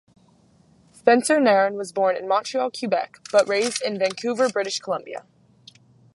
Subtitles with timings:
[0.93, 5.27] Spencer-Nairn was born in Montreal, Quebec, but raised in Vancouver, British Columbia.